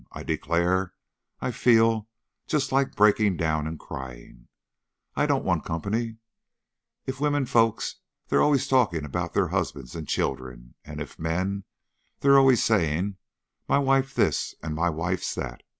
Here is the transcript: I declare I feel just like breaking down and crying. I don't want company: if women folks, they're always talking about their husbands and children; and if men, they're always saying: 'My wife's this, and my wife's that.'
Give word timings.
I 0.11 0.23
declare 0.23 0.93
I 1.41 1.51
feel 1.51 2.09
just 2.47 2.71
like 2.71 2.95
breaking 2.95 3.37
down 3.37 3.67
and 3.67 3.77
crying. 3.79 4.47
I 5.15 5.27
don't 5.27 5.43
want 5.45 5.63
company: 5.63 6.17
if 7.05 7.21
women 7.21 7.45
folks, 7.45 7.97
they're 8.27 8.41
always 8.41 8.67
talking 8.67 9.05
about 9.05 9.35
their 9.35 9.49
husbands 9.49 9.95
and 9.95 10.07
children; 10.07 10.73
and 10.83 11.01
if 11.01 11.19
men, 11.19 11.65
they're 12.19 12.39
always 12.39 12.63
saying: 12.63 13.17
'My 13.69 13.77
wife's 13.77 14.15
this, 14.15 14.55
and 14.63 14.73
my 14.73 14.89
wife's 14.89 15.35
that.' 15.35 15.61